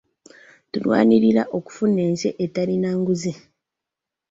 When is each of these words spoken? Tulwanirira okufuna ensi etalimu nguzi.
Tulwanirira 0.71 1.43
okufuna 1.57 1.99
ensi 2.09 2.27
etalimu 2.43 2.89
nguzi. 2.99 3.33